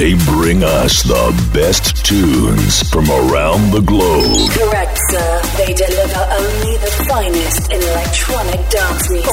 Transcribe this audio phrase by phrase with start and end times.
[0.00, 4.48] They bring us the best tunes from around the globe.
[4.48, 5.42] Correct, sir.
[5.58, 9.28] They deliver only the finest in electronic dance music.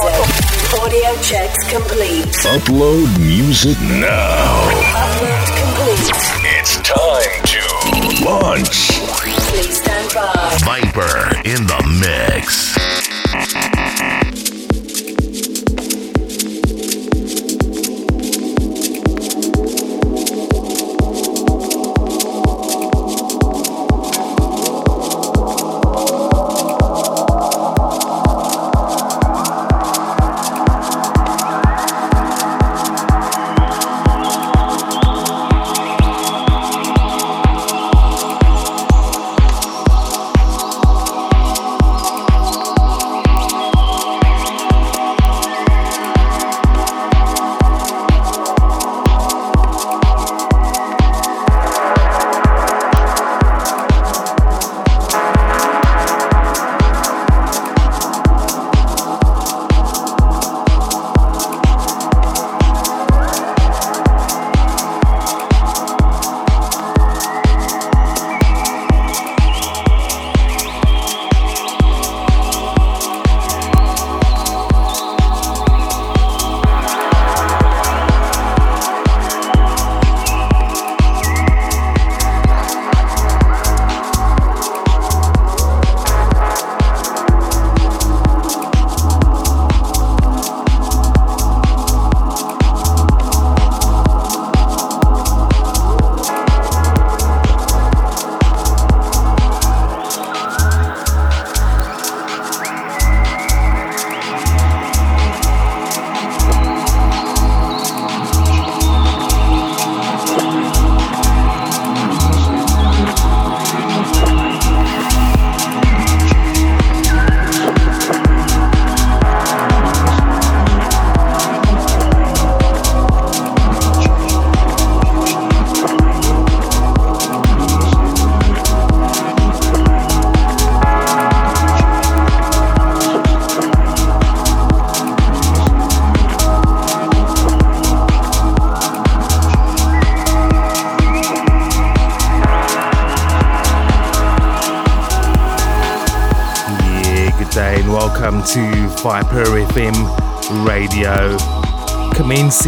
[0.78, 2.28] Audio checks complete.
[2.44, 4.68] Upload music now.
[4.92, 6.12] Upload complete.
[6.60, 8.90] It's time to launch.
[9.48, 10.58] Please stand by.
[10.66, 13.67] Viper in the mix.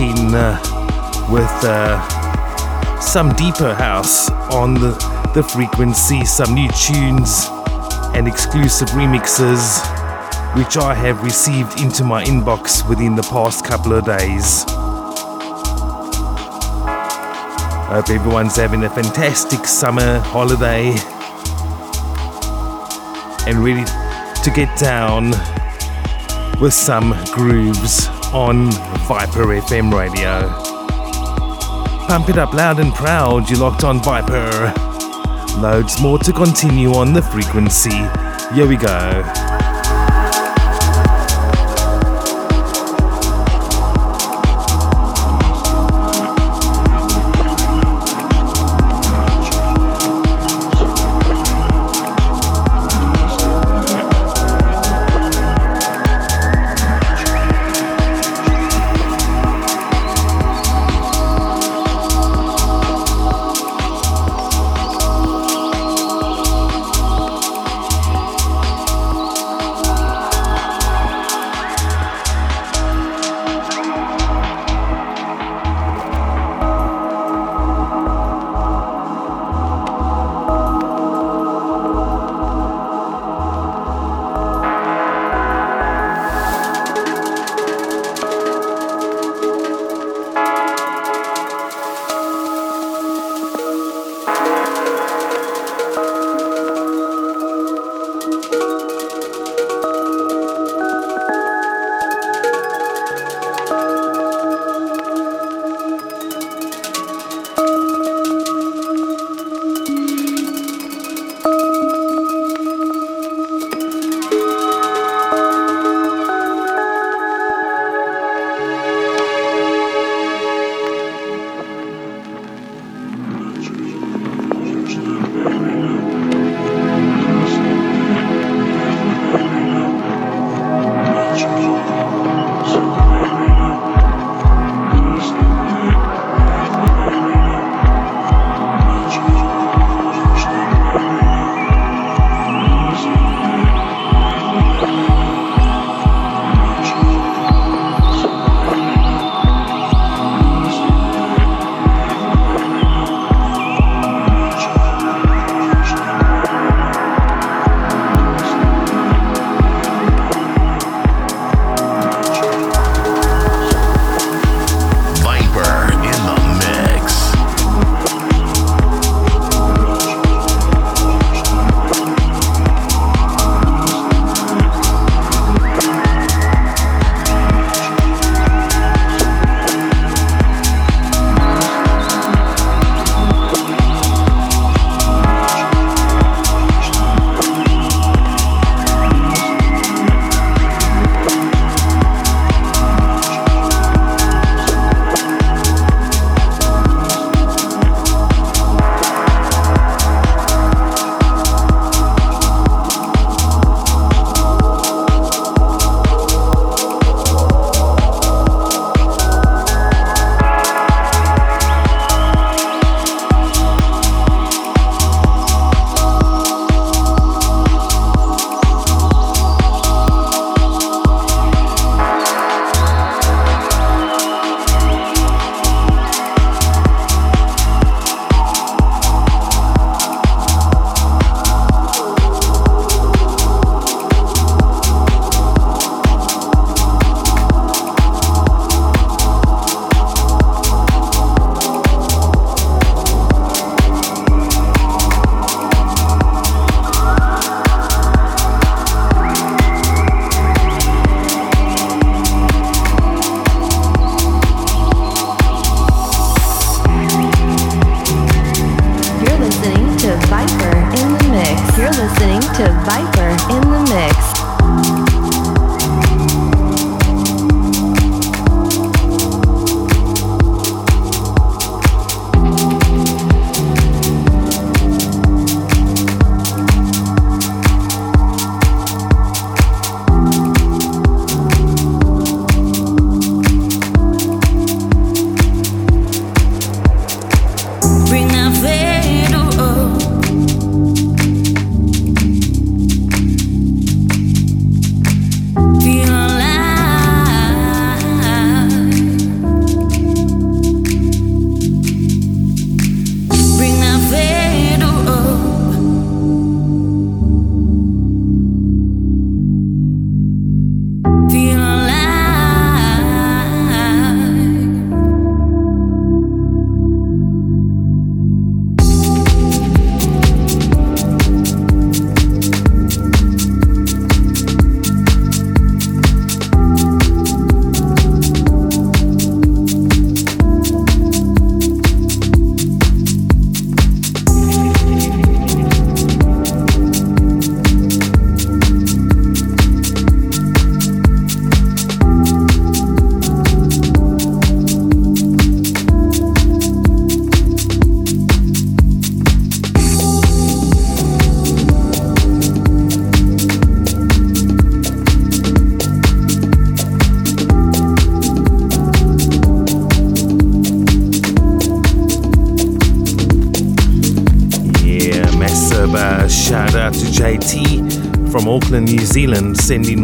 [0.00, 4.92] Commencing uh, with uh, some deeper house on the,
[5.34, 7.46] the frequency, some new tunes
[8.14, 9.78] and exclusive remixes,
[10.56, 14.64] which I have received into my inbox within the past couple of days.
[17.88, 20.94] Hope everyone's having a fantastic summer holiday
[23.46, 25.30] and ready to get down
[26.60, 28.70] with some grooves on
[29.06, 30.48] Viper FM radio.
[32.06, 34.72] Pump it up loud and proud, you locked on Viper.
[35.60, 37.90] Loads more to continue on the frequency.
[38.54, 39.39] Here we go.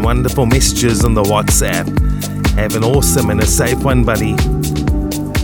[0.06, 1.84] Wonderful messages on the WhatsApp.
[2.54, 4.36] Have an awesome and a safe one, buddy.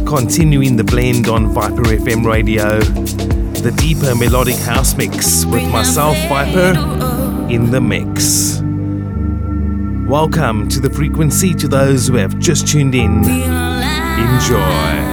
[0.06, 6.78] Continuing the blend on Viper FM radio, the deeper melodic house mix with myself, Viper,
[7.50, 8.60] in the mix.
[10.08, 13.24] Welcome to the frequency to those who have just tuned in.
[13.24, 15.11] Enjoy.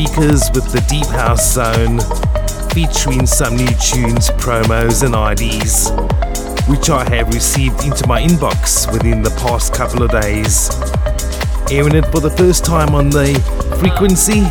[0.00, 2.00] Speakers with the Deep House Zone,
[2.70, 5.90] featuring some new tunes, promos, and IDs,
[6.68, 10.70] which I have received into my inbox within the past couple of days.
[11.70, 13.34] Airing it for the first time on the
[13.78, 14.42] frequency.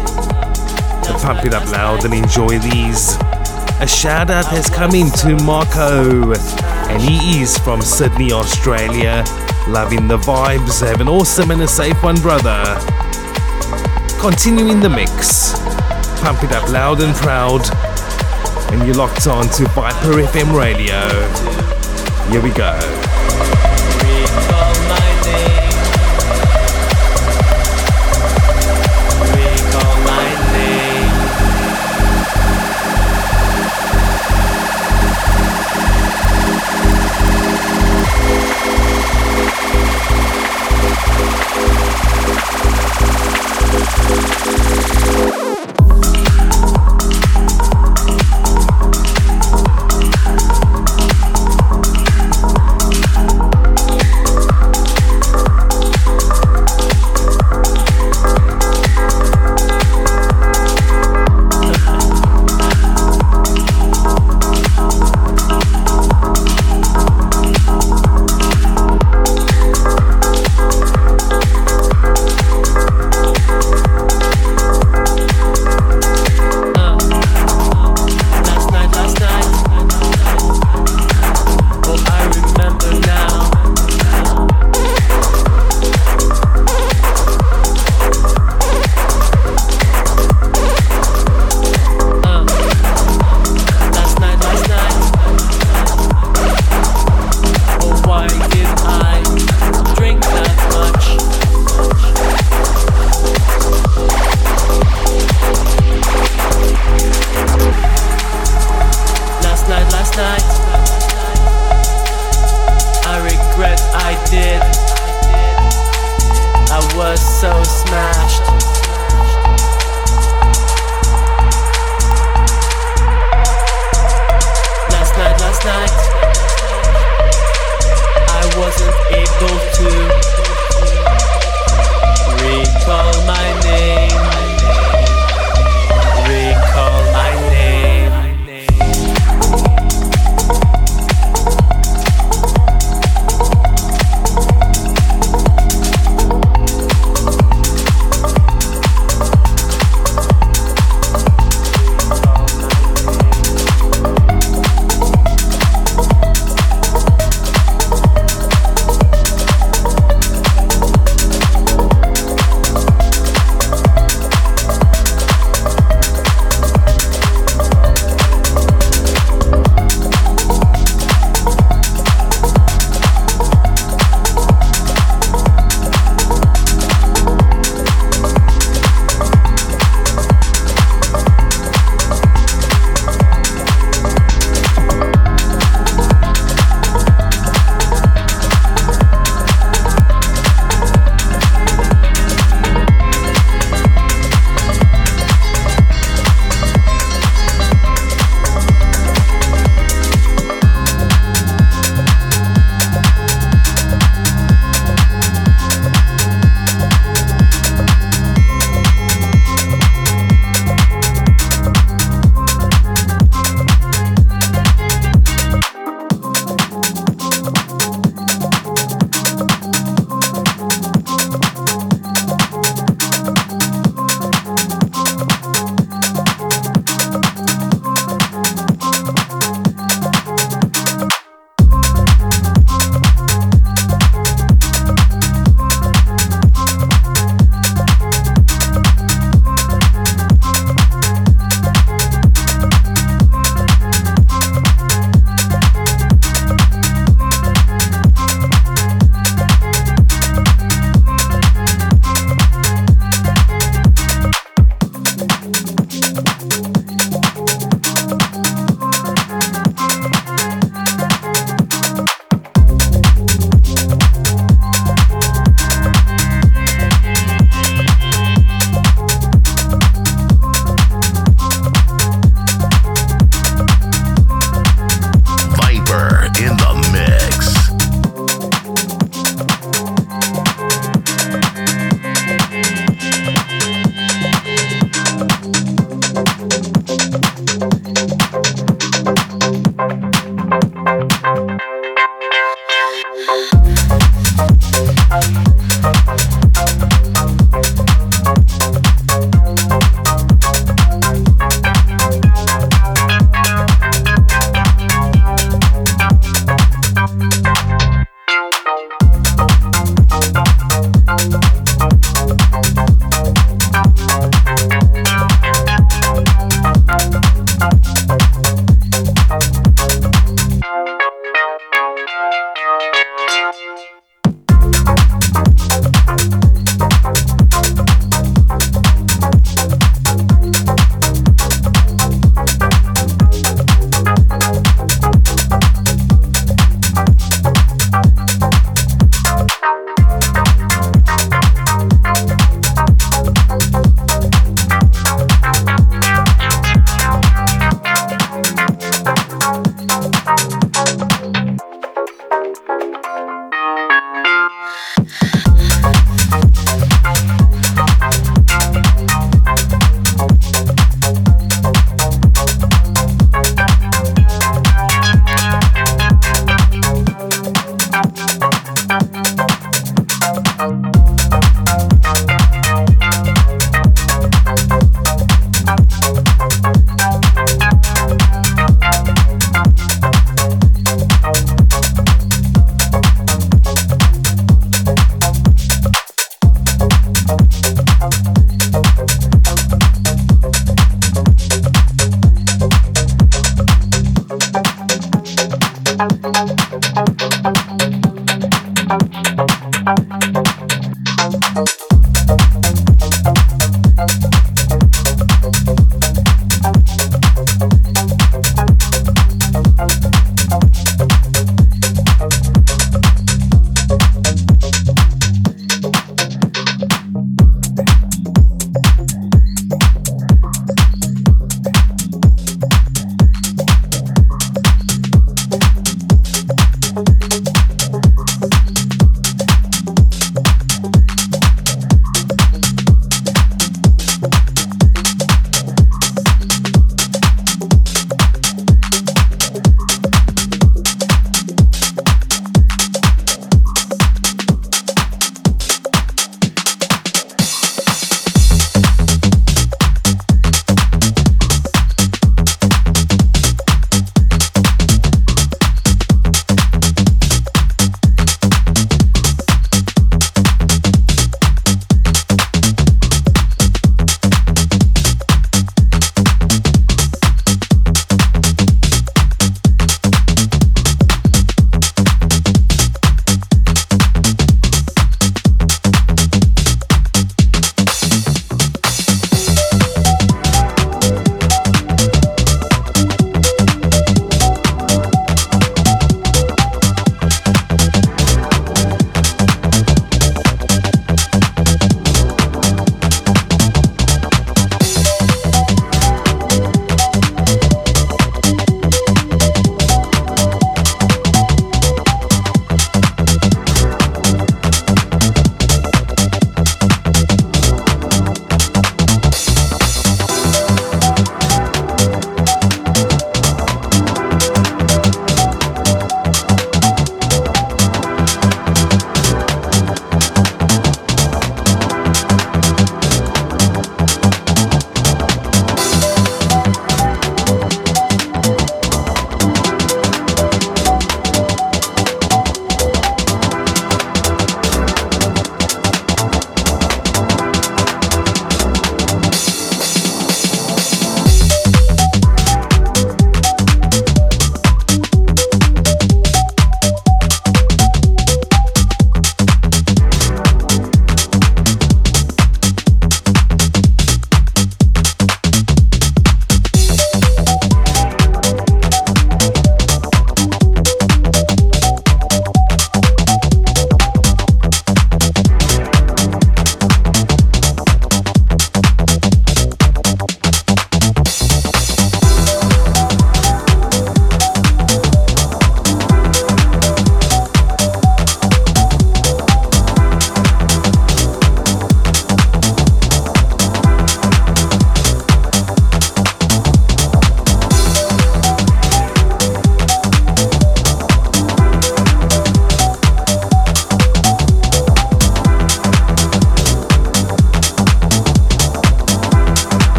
[1.06, 3.18] So pump it up loud and enjoy these.
[3.82, 9.24] A shout out has come in to Marco, and he is from Sydney, Australia.
[9.68, 12.64] Loving the vibes, have an awesome and a safe one, brother.
[14.20, 15.52] Continuing the mix.
[16.22, 17.62] Pump it up loud and proud.
[18.72, 21.00] and you're locked on to Viper FM Radio.
[22.32, 22.78] Here we go.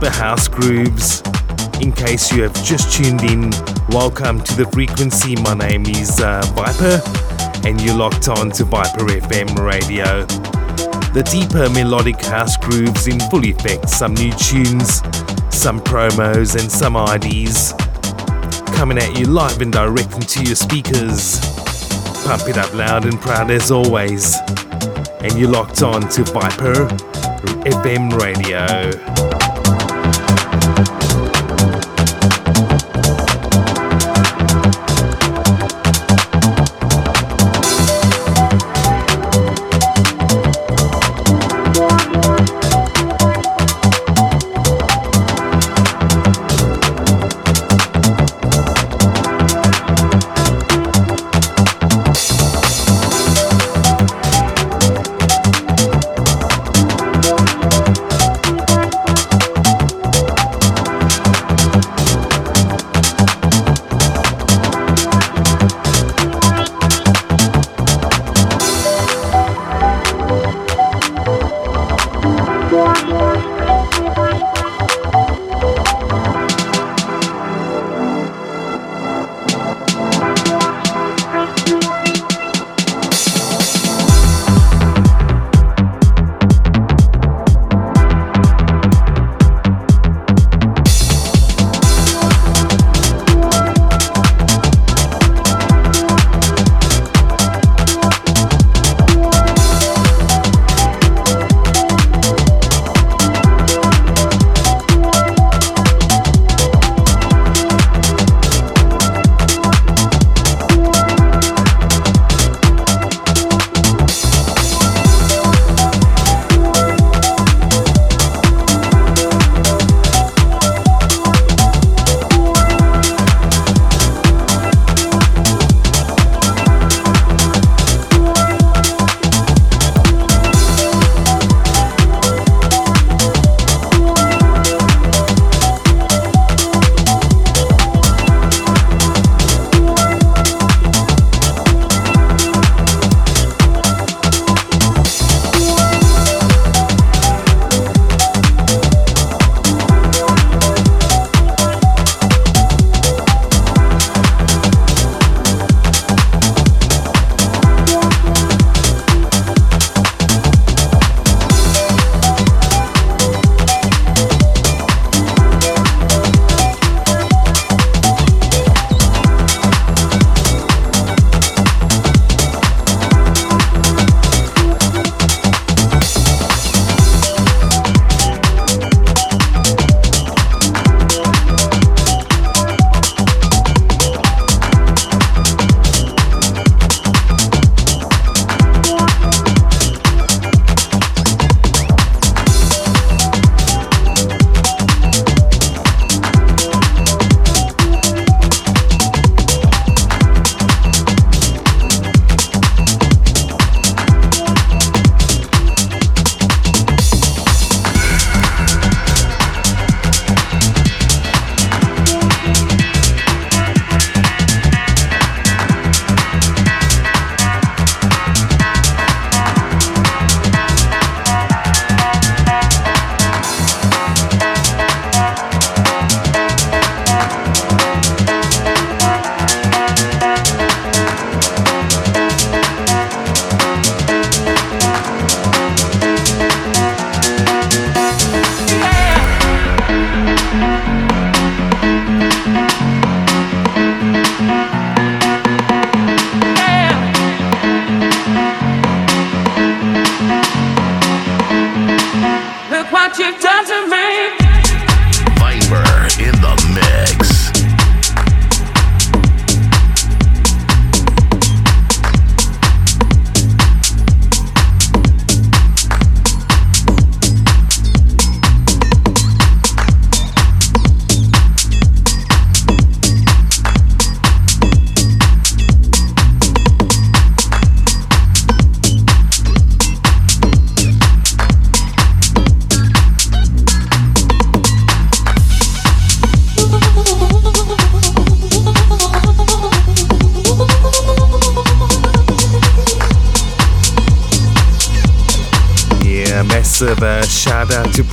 [0.00, 1.22] Deeper house grooves.
[1.80, 3.50] In case you have just tuned in,
[3.88, 5.34] welcome to the frequency.
[5.36, 7.02] My name is uh, Viper,
[7.66, 10.24] and you're locked on to Viper FM radio.
[11.14, 15.00] The deeper melodic house grooves in full effect, some new tunes,
[15.50, 17.72] some promos, and some IDs
[18.76, 21.40] coming at you live and direct into your speakers.
[22.24, 24.36] Pump it up loud and proud as always
[25.20, 26.86] and you're locked on to Viper
[27.66, 29.27] FM Radio.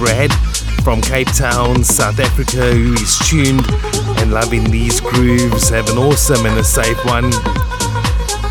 [0.06, 0.32] Brad
[0.84, 3.66] from Cape Town, South Africa, who is tuned
[4.20, 5.70] and loving these grooves.
[5.70, 7.32] Have an awesome and a safe one.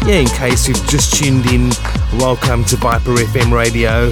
[0.05, 1.71] Yeah, in case you've just tuned in,
[2.19, 4.11] welcome to Viper FM Radio.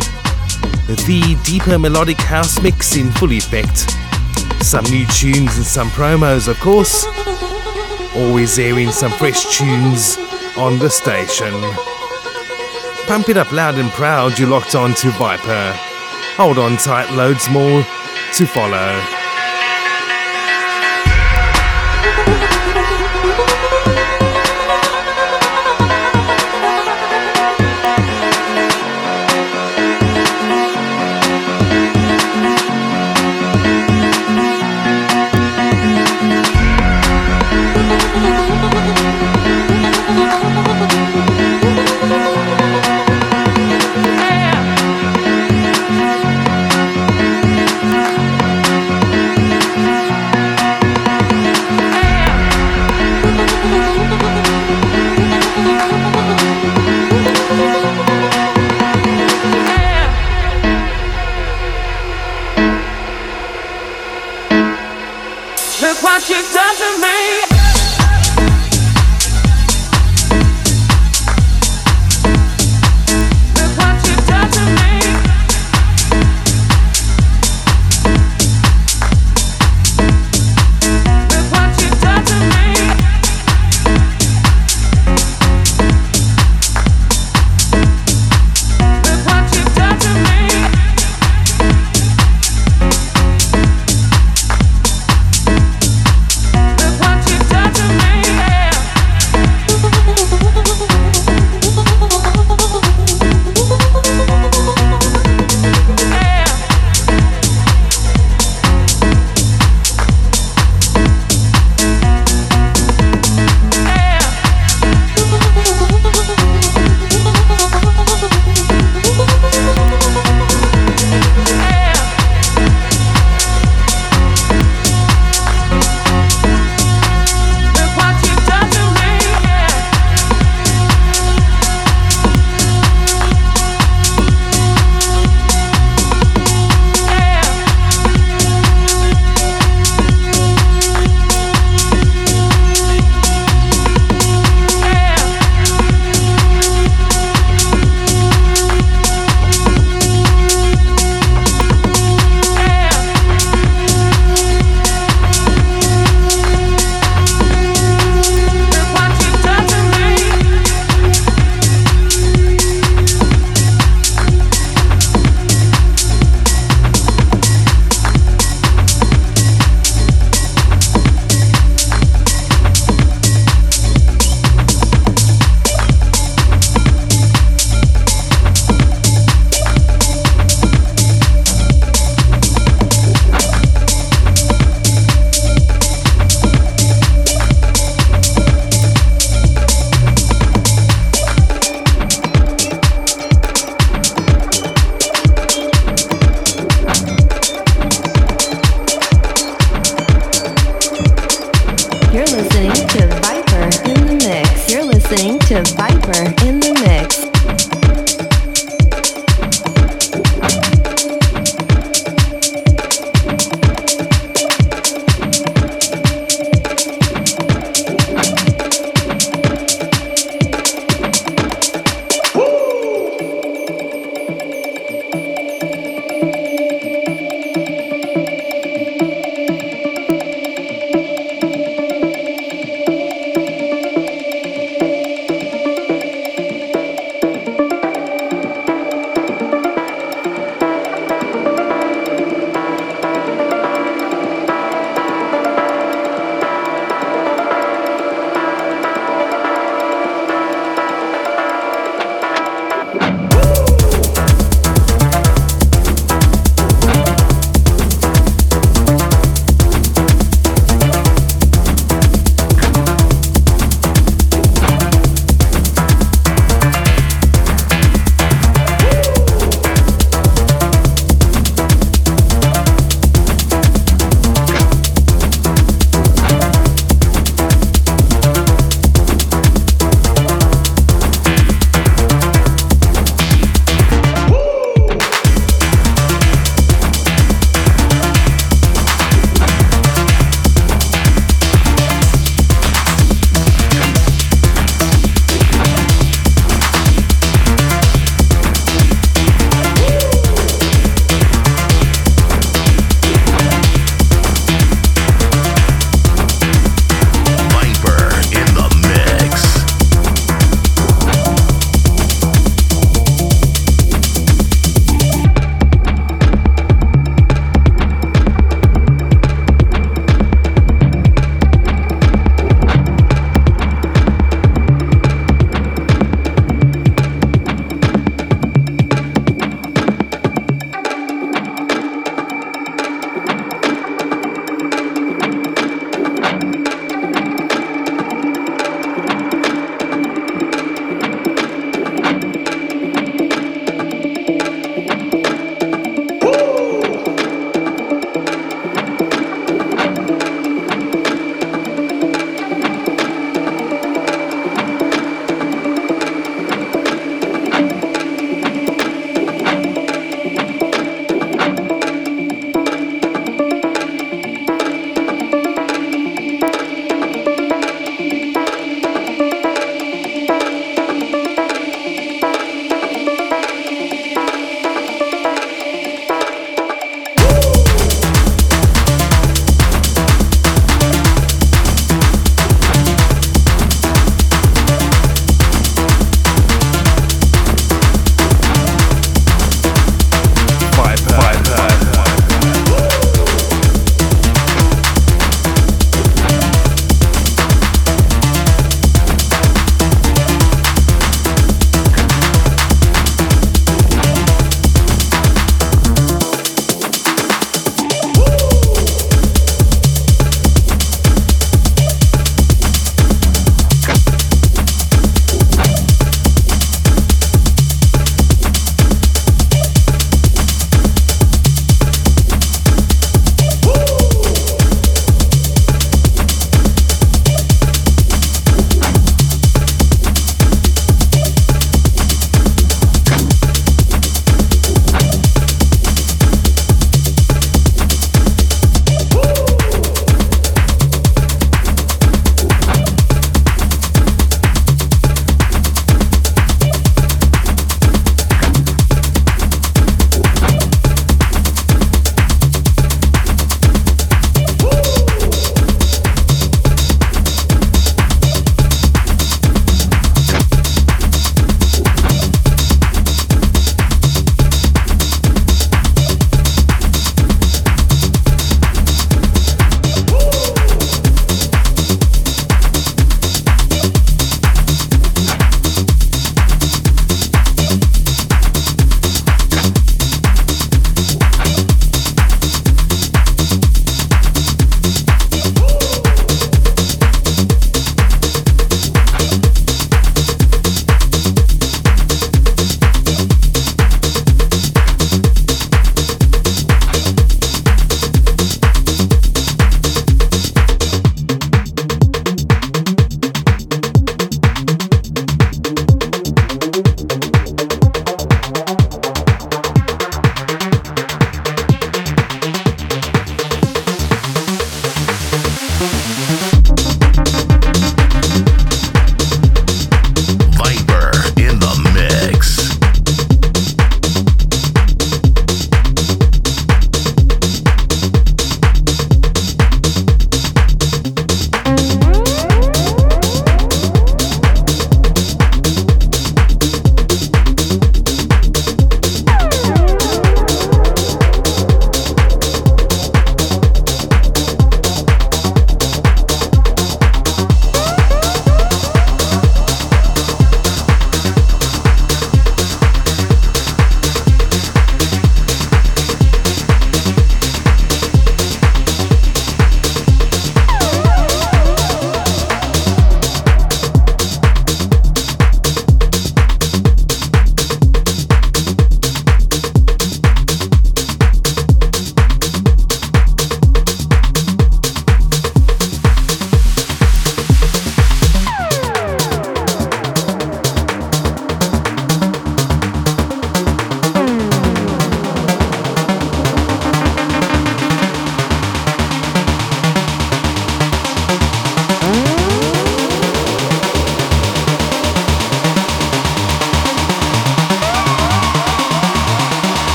[0.86, 3.90] The deeper melodic house mix in full effect.
[4.64, 7.04] Some new tunes and some promos, of course.
[8.14, 10.16] Always airing some fresh tunes
[10.56, 11.54] on the station.
[13.08, 15.91] Pump it up loud and proud, you locked on to Viper.
[16.42, 17.84] Hold on tight, loads more
[18.34, 19.21] to follow.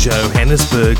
[0.00, 0.96] Johannesburg,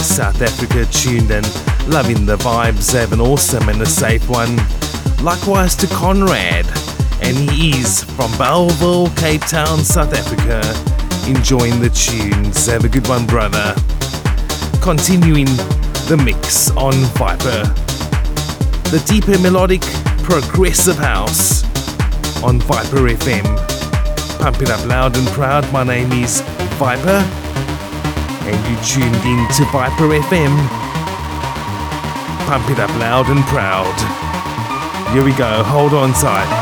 [0.00, 1.44] South Africa, tuned in.
[1.88, 2.92] loving the vibes.
[2.92, 4.56] Have an awesome and a safe one.
[5.22, 6.66] Likewise to Conrad,
[7.22, 10.60] and he is from Bellville, Cape Town, South Africa,
[11.30, 12.66] enjoying the tunes.
[12.66, 13.76] Have a good one, brother.
[14.82, 15.46] Continuing
[16.10, 17.62] the mix on Viper,
[18.90, 19.82] the deeper melodic
[20.24, 21.62] progressive house
[22.42, 23.44] on Viper FM.
[24.40, 25.72] Pump it up loud and proud.
[25.72, 26.40] My name is
[26.80, 27.20] Viper,
[28.46, 30.54] and you tuned in to Viper FM.
[32.46, 33.94] Pump it up loud and proud.
[35.12, 35.62] Here we go.
[35.62, 36.61] Hold on tight.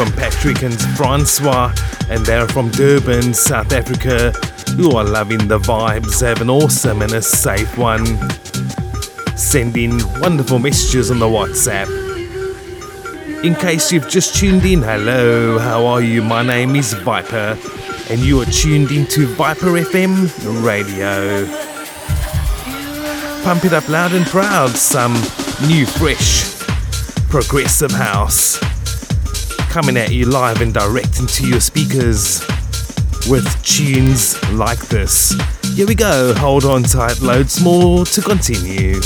[0.00, 1.74] From Patrick and Francois,
[2.08, 4.30] and they're from Durban, South Africa,
[4.74, 6.26] who are loving the vibes.
[6.26, 8.06] Have an awesome and a safe one.
[9.36, 11.86] Sending wonderful messages on the WhatsApp.
[13.44, 16.22] In case you've just tuned in, hello, how are you?
[16.22, 17.58] My name is Viper,
[18.08, 21.44] and you are tuned into Viper FM Radio.
[23.44, 25.12] Pump it up loud and proud, some
[25.68, 26.58] new, fresh,
[27.28, 28.58] progressive house.
[29.70, 32.40] Coming at you live and direct into your speakers
[33.30, 35.40] with tunes like this.
[35.76, 39.00] Here we go, hold on tight, loads more to continue.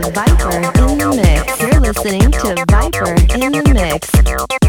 [0.00, 1.60] Viper in the Mix.
[1.60, 4.65] You're listening to Viper in the Mix.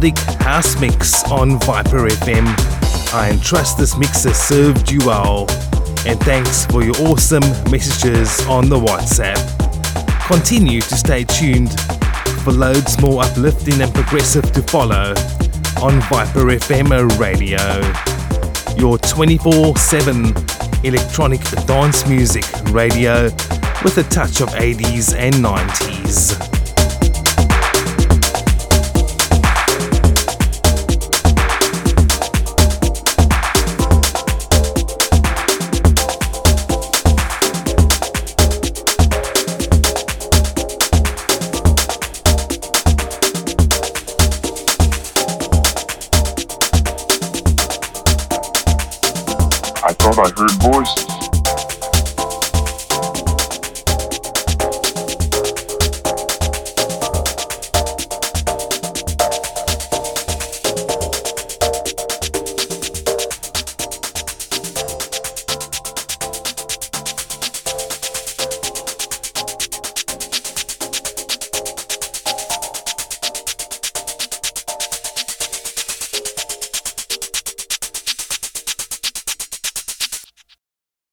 [0.00, 2.46] Melodic house mix on Viper FM.
[3.12, 5.40] I entrust this mix has served you well,
[6.06, 9.38] and thanks for your awesome messages on the WhatsApp.
[10.26, 11.78] Continue to stay tuned
[12.44, 15.12] for loads more uplifting and progressive to follow
[15.82, 17.58] on Viper FM radio.
[18.78, 20.34] Your 24 7
[20.82, 23.24] electronic dance music radio
[23.84, 26.49] with a touch of 80s and 90s.
[50.22, 51.09] I heard voices.